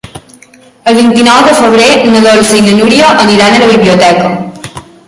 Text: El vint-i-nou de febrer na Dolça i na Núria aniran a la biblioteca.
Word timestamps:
El 0.91 0.97
vint-i-nou 0.99 1.43
de 1.49 1.53
febrer 1.59 1.91
na 2.15 2.23
Dolça 2.25 2.59
i 2.61 2.65
na 2.69 2.75
Núria 2.81 3.13
aniran 3.27 3.55
a 3.55 3.63
la 3.67 3.71
biblioteca. 3.75 4.35